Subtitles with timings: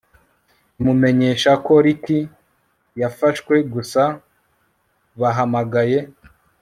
[0.79, 2.05] imumenyesha ko Rick
[3.01, 4.03] yafashwe gusa
[5.19, 5.99] bahamagaye